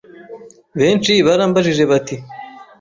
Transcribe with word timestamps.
Benshi 0.79 1.13
barambajije 1.25 1.83
bati, 1.91 2.15